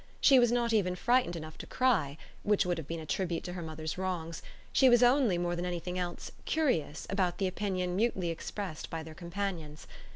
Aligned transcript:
She 0.19 0.39
was 0.39 0.51
not 0.51 0.73
even 0.73 0.95
frightened 0.95 1.35
enough 1.35 1.59
to 1.59 1.67
cry, 1.67 2.17
which 2.41 2.65
would 2.65 2.79
have 2.79 2.87
been 2.87 2.99
a 2.99 3.05
tribute 3.05 3.43
to 3.43 3.53
her 3.53 3.61
mother's 3.61 3.99
wrongs: 3.99 4.41
she 4.73 4.89
was 4.89 5.03
only, 5.03 5.37
more 5.37 5.55
than 5.55 5.63
anything 5.63 5.99
else, 5.99 6.31
curious 6.45 7.05
about 7.07 7.37
the 7.37 7.45
opinion 7.45 7.95
mutely 7.95 8.29
expressed 8.31 8.89
by 8.89 9.03
their 9.03 9.13
companions. 9.13 9.85